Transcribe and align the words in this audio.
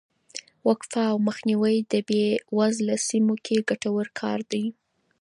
وقفه 0.67 1.01
او 1.11 1.17
مخنیوی 1.27 1.75
په 1.89 1.99
بې 2.07 2.23
وزله 2.57 2.95
سیمو 3.07 3.35
کې 3.45 3.65
ګټور 3.69 4.07
کار 4.19 4.39
دی. 4.51 4.63